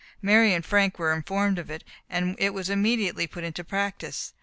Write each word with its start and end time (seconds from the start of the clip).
Mary 0.19 0.51
and 0.51 0.65
Frank 0.65 0.97
were 0.97 1.13
informed 1.13 1.59
of 1.59 1.69
it, 1.69 1.83
and 2.09 2.35
it 2.39 2.55
was 2.55 2.71
immediately 2.71 3.27
put 3.27 3.43
into 3.43 3.63
practice. 3.63 4.33